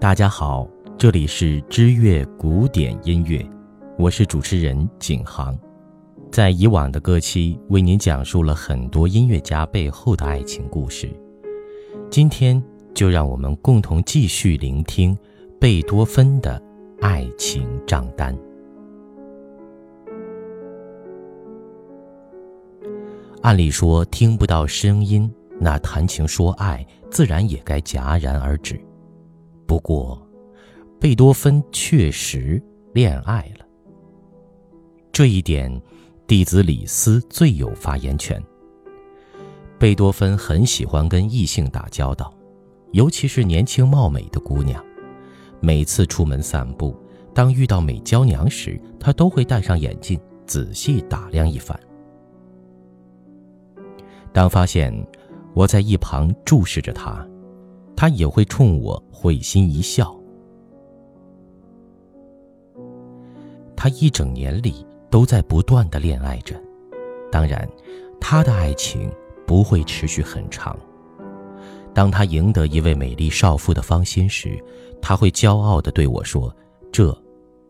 [0.00, 0.64] 大家好，
[0.96, 3.44] 这里是知乐古典音乐，
[3.98, 5.58] 我是主持人景航。
[6.30, 11.10] 在以往的歌期，为您讲述了很多音乐家背后的爱情故事。
[12.08, 12.62] 今天
[12.94, 15.18] 就让我们共同继续聆听
[15.58, 16.62] 贝多芬的
[17.00, 18.38] 爱情账单。
[23.42, 28.80] 按理说，听不到声音，那谈情说爱自然也该戛然而止。
[29.68, 30.20] 不过，
[30.98, 32.60] 贝多芬确实
[32.94, 33.66] 恋爱了。
[35.12, 35.70] 这一点，
[36.26, 38.42] 弟子李斯最有发言权。
[39.78, 42.32] 贝多芬很喜欢跟异性打交道，
[42.92, 44.82] 尤其是年轻貌美的姑娘。
[45.60, 46.96] 每次出门散步，
[47.34, 51.78] 当遇到美娇娘时，他都会戴上眼镜，仔细打量一番。
[54.32, 55.06] 当发现
[55.54, 57.28] 我在一旁注视着他，
[58.00, 60.16] 他也会冲我会心一笑。
[63.74, 66.54] 他一整年里都在不断的恋爱着，
[67.28, 67.68] 当然，
[68.20, 69.10] 他的爱情
[69.44, 70.78] 不会持续很长。
[71.92, 74.56] 当他赢得一位美丽少妇的芳心时，
[75.02, 76.54] 他会骄傲地对我说
[76.92, 77.12] ：“这，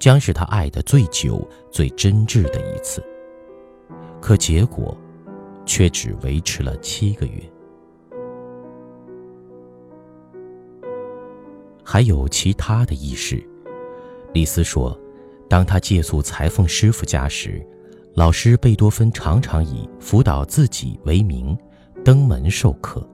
[0.00, 3.00] 将是他爱的最久、最真挚的一次。”
[4.20, 4.96] 可结果。
[5.68, 7.42] 却只维持了七个月。
[11.88, 13.40] 还有其他的轶事，
[14.34, 14.98] 李斯说，
[15.48, 17.64] 当他借宿裁缝师傅家时，
[18.14, 21.56] 老师贝多芬常常以辅导自己为名，
[22.04, 23.08] 登门授课。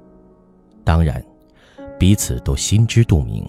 [0.83, 1.23] 当然，
[1.99, 3.47] 彼此都心知肚明，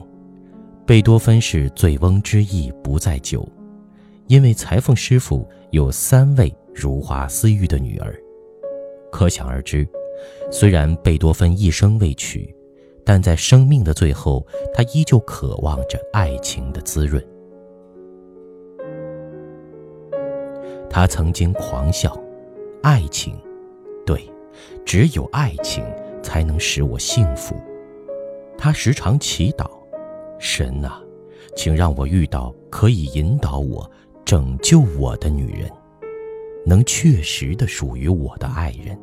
[0.86, 3.48] 贝多芬是醉翁之意不在酒，
[4.28, 8.14] 因为裁缝师傅有三位如花似玉的女儿。
[9.10, 9.88] 可想而知，
[10.52, 12.54] 虽然贝多芬一生未娶，
[13.06, 17.24] 但在生命的最后，他依旧渴望着爱情的滋润。
[20.90, 22.18] 他曾经狂笑
[22.84, 23.36] ：“爱情，
[24.06, 24.32] 对，
[24.86, 25.84] 只有爱情
[26.22, 27.56] 才能使我幸福。”
[28.58, 29.70] 他时常祈祷
[30.40, 31.02] ：“神啊，
[31.56, 33.90] 请让我遇到可以引导我、
[34.24, 35.70] 拯救我的女人。”
[36.66, 38.98] 能确实的属于我的爱人，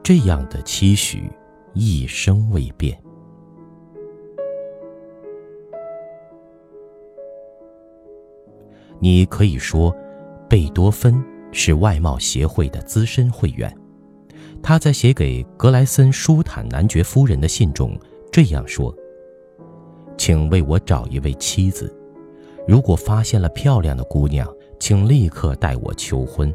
[0.00, 1.28] 这样的期许
[1.74, 2.98] 一生未变。
[8.98, 9.94] 你可以说，
[10.48, 13.76] 贝多芬是外貌协会的资深会员。
[14.62, 17.98] 他在写给格莱森舒坦男爵夫人的信中
[18.32, 18.94] 这样说
[20.16, 21.94] ：“请为我找一位妻子，
[22.66, 24.48] 如果发现了漂亮的姑娘。”
[24.80, 26.54] 请立刻带我求婚，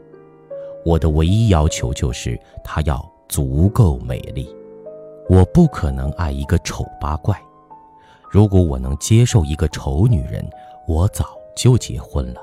[0.86, 4.56] 我的唯一要求就是她要足够美丽。
[5.30, 7.40] 我不可能爱一个丑八怪。
[8.32, 10.44] 如果我能接受一个丑女人，
[10.88, 12.42] 我早就结婚了。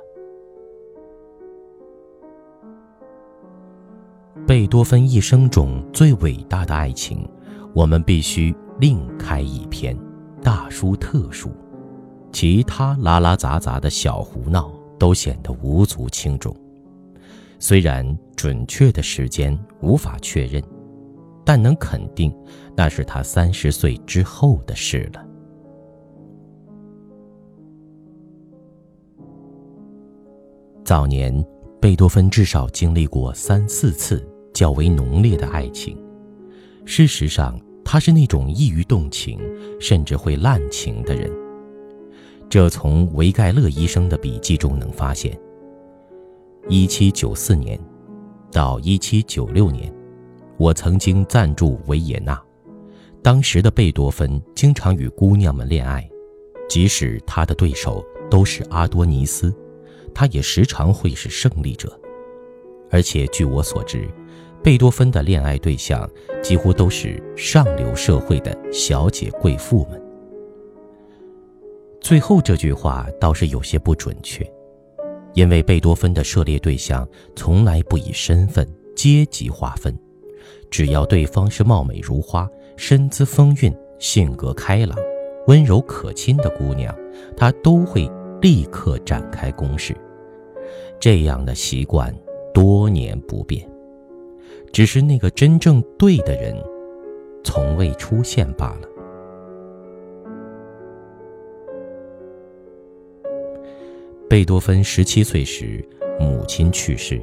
[4.46, 7.28] 贝多芬一生中最伟大的爱情，
[7.74, 9.98] 我们必须另开一篇，
[10.40, 11.50] 大书特书。
[12.32, 14.70] 其他拉拉杂杂的小胡闹。
[14.98, 16.56] 都显得无足轻重。
[17.58, 20.62] 虽然准确的时间无法确认，
[21.44, 22.34] 但能肯定，
[22.76, 25.26] 那是他三十岁之后的事了。
[30.84, 31.44] 早年，
[31.80, 36.00] 贝多芬至少经历过三四次较为浓烈的爱情。
[36.84, 39.40] 事实上，他是那种易于动情，
[39.80, 41.28] 甚至会滥情的人。
[42.48, 45.36] 这从维盖勒医生的笔记中能发现。
[46.68, 47.78] 一七九四年
[48.52, 49.92] 到一七九六年，
[50.56, 52.40] 我曾经暂住维也纳。
[53.26, 56.08] 当时的贝多芬经常与姑娘们恋爱，
[56.68, 58.00] 即使他的对手
[58.30, 59.52] 都是阿多尼斯，
[60.14, 62.00] 他也时常会是胜利者。
[62.88, 64.08] 而且据我所知，
[64.62, 66.08] 贝多芬的恋爱对象
[66.40, 70.00] 几乎都是上流社会的小姐贵妇们。
[72.00, 74.48] 最后这句话倒是有些不准确，
[75.34, 78.64] 因为贝多芬的涉猎对象从来不以身份、
[78.94, 79.98] 阶级划分，
[80.70, 84.96] 只要对方是貌美如花、身姿风韵、性格开朗、
[85.46, 86.94] 温柔可亲的姑娘，
[87.36, 89.96] 他都会立刻展开攻势。
[91.00, 92.14] 这样的习惯
[92.52, 93.68] 多年不变，
[94.72, 96.56] 只是那个真正对的人，
[97.42, 98.88] 从未出现罢了。
[104.28, 105.82] 贝多芬十七岁时，
[106.18, 107.20] 母亲去世。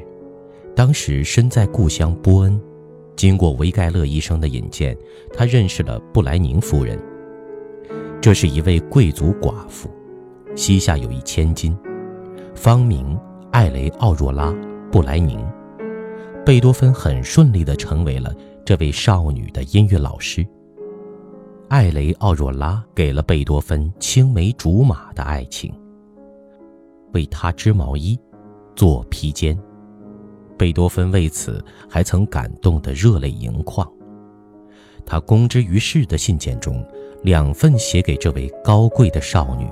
[0.76, 2.60] 当时身在故乡波恩，
[3.16, 4.98] 经过维盖勒医生的引荐，
[5.34, 7.00] 他认识了布莱宁夫人。
[8.22, 9.90] 这是一位贵族寡妇，
[10.56, 11.78] 膝下有一千金，
[12.56, 13.18] 芳名
[13.52, 14.48] 艾雷奥若拉·
[14.92, 15.40] 布莱宁。
[16.46, 18.34] 贝多芬很顺利地成为了
[18.66, 20.46] 这位少女的音乐老师。
[21.70, 25.74] 艾雷奥若拉给了贝多芬青梅竹马的爱情，
[27.14, 28.20] 为他织毛衣，
[28.76, 29.58] 做披肩。
[30.58, 33.90] 贝多芬为此还曾感动得热泪盈眶。
[35.06, 36.86] 他公之于世的信件中。
[37.24, 39.66] 两份写给这位高贵的少女，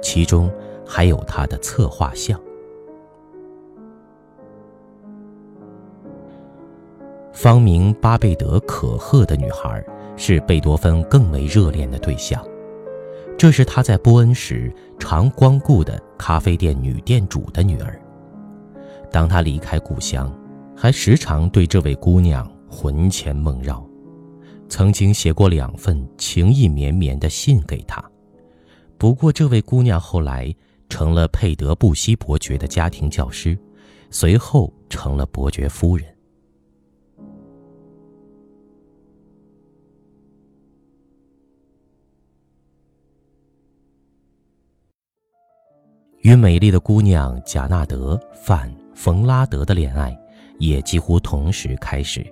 [0.00, 0.48] 其中
[0.86, 2.40] 还有她的侧画像。
[7.32, 9.84] 芳名巴贝德可贺的女孩
[10.16, 12.40] 是贝多芬更为热恋的对象。
[13.36, 18.00] 这是他在波恩时常光顾的咖啡店女店主的女儿。
[19.10, 20.32] 当他离开故乡，
[20.76, 23.84] 还时常对这位姑娘魂牵梦绕。
[24.68, 28.04] 曾经写过两份情意绵绵的信给她，
[28.98, 30.54] 不过这位姑娘后来
[30.90, 33.58] 成了佩德布希伯爵的家庭教师，
[34.10, 36.06] 随后成了伯爵夫人。
[46.20, 50.18] 与美丽的姑娘贾纳德范冯拉德的恋爱，
[50.58, 52.26] 也几乎同时开始。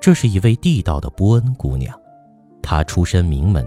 [0.00, 1.94] 这是一位地道的波恩姑娘，
[2.62, 3.66] 她出身名门，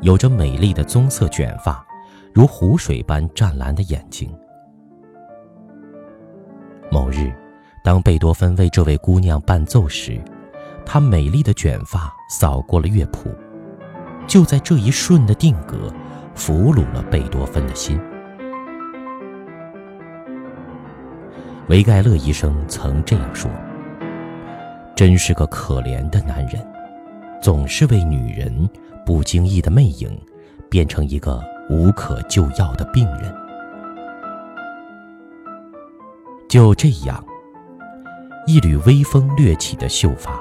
[0.00, 1.84] 有着美丽的棕色卷发，
[2.32, 4.34] 如湖水般湛蓝的眼睛。
[6.90, 7.30] 某日，
[7.84, 10.18] 当贝多芬为这位姑娘伴奏时，
[10.86, 13.28] 她美丽的卷发扫过了乐谱，
[14.26, 15.92] 就在这一瞬的定格，
[16.34, 18.00] 俘虏了贝多芬的心。
[21.72, 23.50] 维盖勒医生曾这样说。
[24.94, 26.62] 真是个可怜的男人，
[27.40, 28.68] 总是为女人
[29.06, 30.14] 不经意的魅影，
[30.68, 33.34] 变成一个无可救药的病人。
[36.46, 37.24] 就这样，
[38.46, 40.38] 一缕微风掠起的秀发，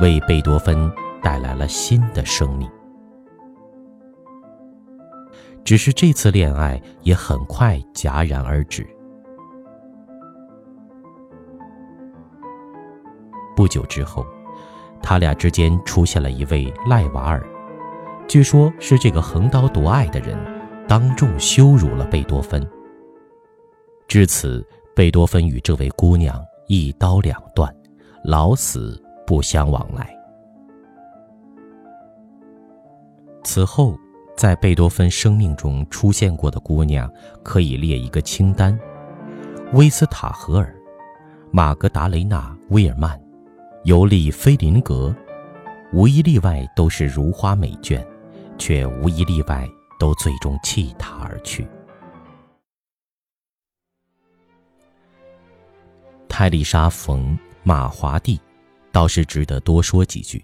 [0.00, 0.90] 为贝多芬
[1.22, 2.66] 带来了新的生命。
[5.62, 8.86] 只是这次恋爱也很快戛然而止。
[13.64, 14.26] 不久之后，
[15.02, 17.42] 他俩之间出现了一位赖瓦尔，
[18.28, 20.36] 据说是这个横刀夺爱的人
[20.86, 22.62] 当众羞辱了贝多芬。
[24.06, 24.62] 至此，
[24.94, 27.74] 贝多芬与这位姑娘一刀两断，
[28.22, 30.14] 老死不相往来。
[33.44, 33.98] 此后，
[34.36, 37.10] 在贝多芬生命中出现过的姑娘
[37.42, 38.78] 可以列一个清单：
[39.72, 40.76] 威斯塔荷尔、
[41.50, 43.18] 玛格达雷娜·威尔曼。
[43.84, 45.14] 尤利菲林格，
[45.92, 48.02] 无一例外都是如花美眷，
[48.56, 49.68] 却无一例外
[50.00, 51.66] 都最终弃他而去。
[56.26, 58.40] 泰丽莎·冯·马华蒂，
[58.90, 60.42] 倒是值得多说几句。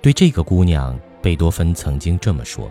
[0.00, 2.70] 对这个姑娘，贝多芬曾经这么说：“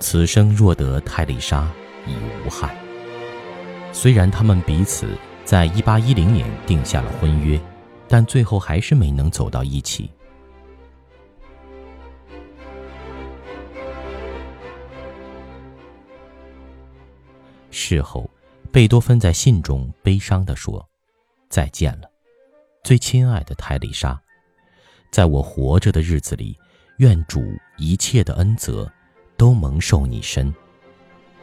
[0.00, 1.70] 此生若得泰丽莎，
[2.06, 2.74] 已无憾。”
[3.92, 5.06] 虽然他们彼此
[5.44, 7.60] 在一八一零年定下了婚约。
[8.08, 10.10] 但最后还是没能走到一起。
[17.70, 18.28] 事后，
[18.72, 20.88] 贝多芬在信中悲伤地说
[21.50, 22.10] ：“再见了，
[22.82, 24.18] 最亲爱的泰丽莎，
[25.12, 26.58] 在我活着的日子里，
[26.98, 27.44] 愿主
[27.76, 28.90] 一切的恩泽
[29.36, 30.52] 都蒙受你身。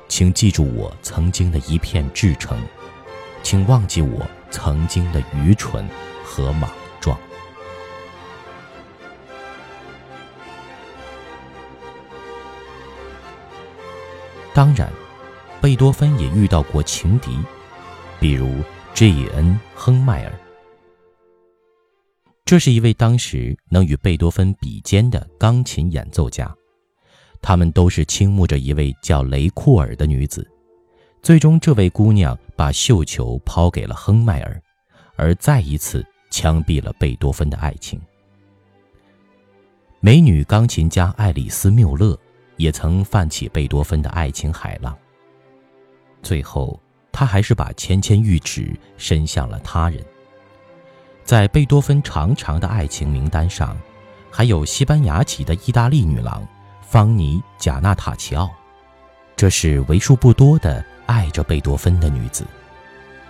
[0.08, 2.58] 请记住我曾经的一片至诚，
[3.42, 5.88] 请忘记我曾经的愚蠢。”
[6.34, 7.16] 和莽撞。
[14.52, 14.92] 当然，
[15.62, 17.38] 贝多芬也遇到过情敌，
[18.20, 18.50] 比如
[18.96, 19.60] J.N.
[19.76, 20.34] 亨迈尔。
[22.44, 26.52] 这是一位当时能与贝多芬比肩的钢琴演奏家，
[27.44, 30.50] 他们都是倾慕着一位叫雷库尔的女子。
[31.22, 34.60] 最终，这位姑娘把绣球抛给了亨迈尔，
[35.16, 36.04] 而再一次。
[36.34, 38.02] 枪毙了贝多芬的爱情。
[40.00, 42.18] 美女钢琴家爱丽丝·缪勒
[42.58, 44.98] 也曾泛起贝多芬的爱情海浪。
[46.24, 46.80] 最后，
[47.12, 50.04] 他还是把芊芊玉指伸向了他人。
[51.24, 53.78] 在贝多芬长长的爱情名单上，
[54.32, 56.46] 还有西班牙籍的意大利女郎
[56.82, 58.50] 方妮·贾纳塔奇奥，
[59.36, 62.44] 这是为数不多的爱着贝多芬的女子。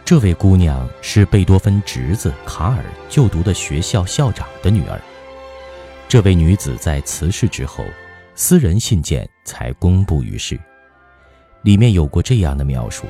[0.06, 5.00] 这位姑娘是贝多芬侄子卡尔就读的学校校长的女儿。
[6.10, 7.86] 这位女子在辞世之后，
[8.36, 10.60] 私人信件才公布于世。
[11.62, 13.08] 里面有过这样的描述：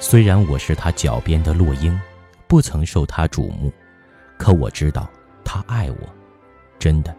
[0.00, 1.98] 虽然我是他脚边的落英，
[2.48, 3.72] 不曾受他瞩目，
[4.36, 5.08] 可我知道
[5.44, 5.96] 他爱我，
[6.80, 7.14] 真的。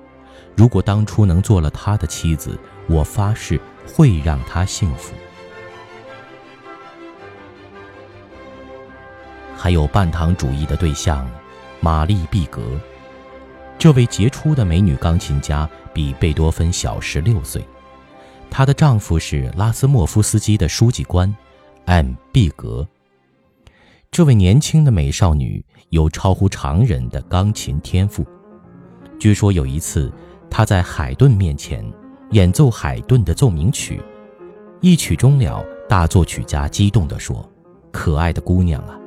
[0.57, 3.57] 如果当初能做了他的妻子，我发誓
[3.87, 5.13] 会让他幸福。
[9.63, 11.25] 还有半糖主义的对象，
[11.79, 12.61] 玛丽·毕格。
[13.79, 17.63] 这位杰出的美女钢琴家比贝多芬小十六岁，
[18.49, 21.33] 她的丈夫是拉斯莫夫斯基的书记官
[21.85, 22.11] ，M.
[22.33, 22.85] 毕格。
[24.11, 28.27] 这位年轻的美少女有超乎常人的钢琴天赋，
[29.17, 30.11] 据说有一次
[30.49, 31.89] 她在海顿面前
[32.31, 34.01] 演奏海顿的奏鸣曲，
[34.81, 37.49] 一曲终了，大作曲家激动地说
[37.93, 38.99] ：“可爱的姑娘啊！”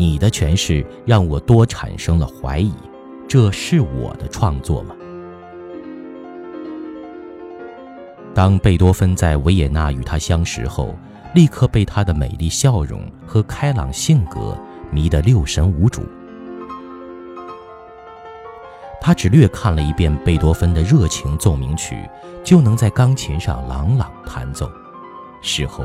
[0.00, 2.72] 你的诠释让我多产生了怀疑，
[3.28, 4.96] 这是我的创作吗？
[8.32, 10.96] 当贝多芬在维也纳与他相识后，
[11.34, 14.56] 立刻被他的美丽笑容和开朗性格
[14.90, 16.02] 迷得六神无主。
[19.02, 22.08] 他只略看了一遍贝多芬的热情奏鸣曲，
[22.42, 24.66] 就能在钢琴上朗朗弹奏。
[25.42, 25.84] 事后。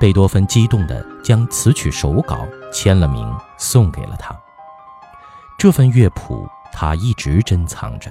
[0.00, 4.34] 贝多芬激动地将词曲手稿签了名，送给了他。
[5.58, 8.10] 这份乐谱他一直珍藏着，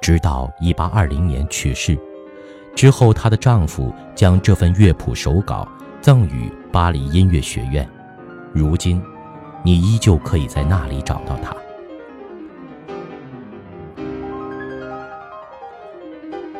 [0.00, 1.96] 直到1820年去世
[2.74, 5.68] 之后，她的丈夫将这份乐谱手稿
[6.00, 7.86] 赠予巴黎音乐学院。
[8.52, 9.00] 如今，
[9.62, 11.54] 你依旧可以在那里找到它。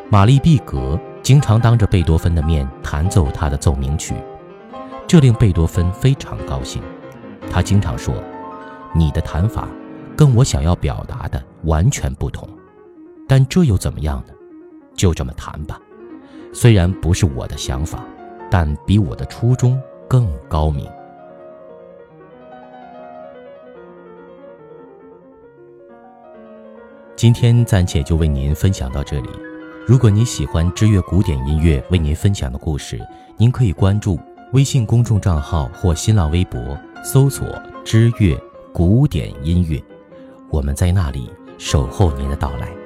[0.09, 4.13] 玛丽·毕格经常当着贝多芬的面弹奏他的奏鸣曲。
[5.07, 6.81] 这令贝多芬非常高兴，
[7.53, 8.15] 他经常说
[8.95, 9.67] ：“你的弹法
[10.17, 12.49] 跟我想要表达的完全不同，
[13.27, 14.33] 但这又怎么样呢？
[14.95, 15.79] 就这么弹吧。
[16.51, 18.03] 虽然不是我的想法，
[18.49, 20.89] 但比我的初衷更高明。”
[27.15, 29.29] 今天暂且就为您分享到这里。
[29.85, 32.99] 如果你喜欢知乐古典音乐为您分享的故事，
[33.37, 34.19] 您可以关注。
[34.53, 37.45] 微信公众账号或新浪微博搜索
[37.83, 38.33] “知乐
[38.71, 39.77] 古典音乐”，
[40.49, 42.82] 我们在那里守候您的到来。